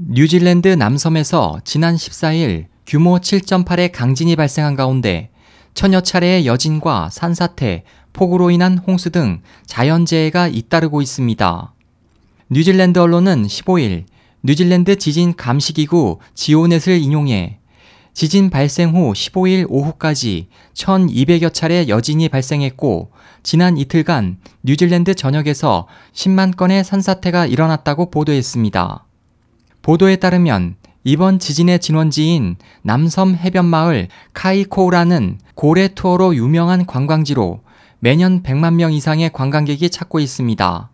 [0.00, 5.30] 뉴질랜드 남섬에서 지난 14일 규모 7.8의 강진이 발생한 가운데
[5.74, 7.82] 천여 차례의 여진과 산사태,
[8.12, 11.74] 폭우로 인한 홍수 등 자연재해가 잇따르고 있습니다.
[12.48, 14.04] 뉴질랜드 언론은 15일
[14.44, 17.58] 뉴질랜드 지진 감시기구 지오넷을 인용해
[18.14, 23.10] 지진 발생 후 15일 오후까지 1200여 차례 여진이 발생했고
[23.42, 29.07] 지난 이틀간 뉴질랜드 전역에서 10만 건의 산사태가 일어났다고 보도했습니다.
[29.88, 37.60] 보도에 따르면 이번 지진의 진원지인 남섬 해변마을 카이코우라는 고래 투어로 유명한 관광지로
[37.98, 40.90] 매년 100만 명 이상의 관광객이 찾고 있습니다.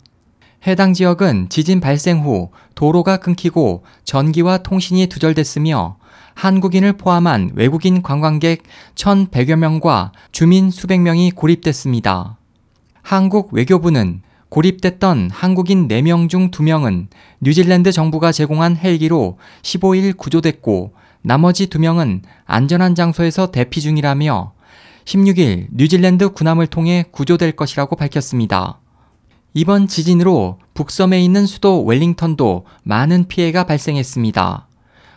[0.69, 5.97] 해당 지역은 지진 발생 후 도로가 끊기고 전기와 통신이 두절됐으며
[6.35, 8.63] 한국인을 포함한 외국인 관광객
[8.95, 12.37] 1,100여 명과 주민 수백 명이 고립됐습니다.
[13.03, 14.23] 한국 외교부는
[14.55, 17.09] 고립됐던 한국인 4명 중 2명은
[17.41, 24.53] 뉴질랜드 정부가 제공한 헬기로 15일 구조됐고 나머지 2명은 안전한 장소에서 대피 중이라며
[25.07, 28.79] 16일 뉴질랜드 군함을 통해 구조될 것이라고 밝혔습니다.
[29.55, 34.69] 이번 지진으로 북섬에 있는 수도 웰링턴도 많은 피해가 발생했습니다.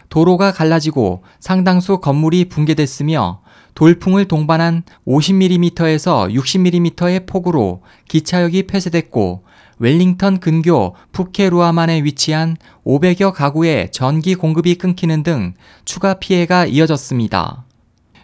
[0.09, 3.41] 도로가 갈라지고 상당수 건물이 붕괴됐으며
[3.77, 9.43] 돌풍을 동반한 50mm에서 60mm의 폭우로 기차역이 폐쇄됐고
[9.77, 15.53] 웰링턴 근교 푸케루아만에 위치한 500여 가구의 전기 공급이 끊기는 등
[15.85, 17.65] 추가 피해가 이어졌습니다.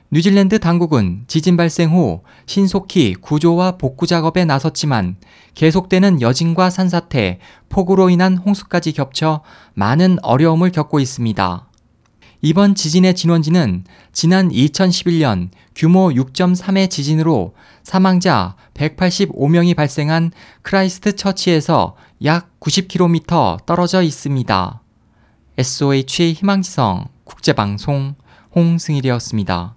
[0.09, 5.17] 뉴질랜드 당국은 지진 발생 후 신속히 구조와 복구 작업에 나섰지만
[5.53, 7.37] 계속되는 여진과 산사태,
[7.69, 9.43] 폭우로 인한 홍수까지 겹쳐
[9.75, 11.67] 많은 어려움을 겪고 있습니다.
[12.45, 23.66] 이번 지진의 진원지는 지난 2011년 규모 6.3의 지진으로 사망자 185명이 발생한 크라이스트 처치에서 약 90km
[23.66, 24.81] 떨어져 있습니다.
[25.58, 28.16] SOH 희망지성 국제방송
[28.53, 29.75] 홍승일이었습니다.